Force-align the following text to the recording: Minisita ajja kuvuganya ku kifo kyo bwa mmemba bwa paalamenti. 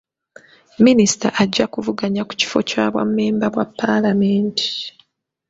Minisita 0.85 1.27
ajja 1.43 1.65
kuvuganya 1.73 2.21
ku 2.27 2.33
kifo 2.39 2.59
kyo 2.67 2.81
bwa 2.93 3.03
mmemba 3.07 3.45
bwa 3.53 3.65
paalamenti. 3.79 4.67